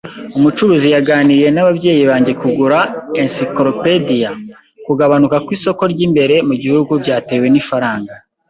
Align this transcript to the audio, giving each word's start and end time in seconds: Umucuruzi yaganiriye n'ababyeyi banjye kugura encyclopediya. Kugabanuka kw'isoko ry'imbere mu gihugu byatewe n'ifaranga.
Umucuruzi 0.37 0.87
yaganiriye 0.95 1.49
n'ababyeyi 1.51 2.03
banjye 2.11 2.33
kugura 2.41 2.79
encyclopediya. 3.21 4.31
Kugabanuka 4.85 5.37
kw'isoko 5.45 5.83
ry'imbere 5.93 6.35
mu 6.47 6.55
gihugu 6.63 6.91
byatewe 7.03 7.47
n'ifaranga. 7.49 8.13